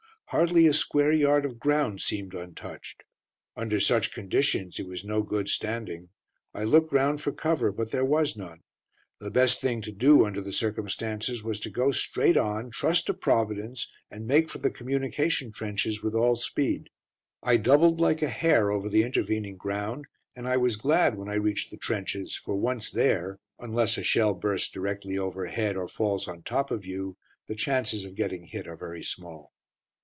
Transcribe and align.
Hardly 0.33 0.65
a 0.65 0.73
square 0.73 1.11
yard 1.11 1.43
of 1.43 1.59
ground 1.59 1.99
seemed 1.99 2.33
untouched. 2.33 3.03
Under 3.57 3.81
such 3.81 4.13
conditions 4.13 4.79
it 4.79 4.87
was 4.87 5.03
no 5.03 5.23
good 5.23 5.49
standing. 5.49 6.07
I 6.53 6.63
looked 6.63 6.93
round 6.93 7.19
for 7.19 7.33
cover, 7.33 7.69
but 7.69 7.91
there 7.91 8.05
was 8.05 8.37
none. 8.37 8.61
The 9.19 9.29
best 9.29 9.59
thing 9.59 9.81
to 9.81 9.91
do 9.91 10.25
under 10.25 10.39
the 10.39 10.53
circumstances 10.53 11.43
was 11.43 11.59
to 11.59 11.69
go 11.69 11.91
straight 11.91 12.37
on, 12.37 12.71
trust 12.71 13.07
to 13.07 13.13
Providence, 13.13 13.91
and 14.09 14.25
make 14.25 14.47
for 14.47 14.59
the 14.59 14.69
communication 14.69 15.51
trenches 15.51 16.01
with 16.01 16.15
all 16.15 16.37
speed. 16.37 16.89
I 17.43 17.57
doubled 17.57 17.99
like 17.99 18.21
a 18.21 18.29
hare 18.29 18.71
over 18.71 18.87
the 18.87 19.03
intervening 19.03 19.57
ground, 19.57 20.05
and 20.33 20.47
I 20.47 20.55
was 20.55 20.77
glad 20.77 21.17
when 21.17 21.27
I 21.27 21.33
reached 21.33 21.71
the 21.71 21.77
trenches, 21.77 22.37
for 22.37 22.55
once 22.55 22.89
there, 22.89 23.39
unless 23.59 23.97
a 23.97 24.03
shell 24.03 24.33
bursts 24.33 24.69
directly 24.69 25.17
overhead, 25.17 25.75
or 25.75 25.89
falls 25.89 26.25
on 26.29 26.43
top 26.43 26.71
of 26.71 26.85
you, 26.85 27.17
the 27.47 27.55
chances 27.55 28.05
of 28.05 28.15
getting 28.15 28.45
hit 28.45 28.65
are 28.65 28.77
very 28.77 29.03
small. 29.03 29.51